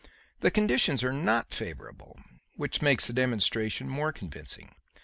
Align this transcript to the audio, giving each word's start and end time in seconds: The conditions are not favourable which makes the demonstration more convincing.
The 0.39 0.49
conditions 0.49 1.03
are 1.03 1.13
not 1.13 1.53
favourable 1.53 2.19
which 2.55 2.81
makes 2.81 3.05
the 3.05 3.13
demonstration 3.13 3.87
more 3.87 4.11
convincing. 4.11 4.73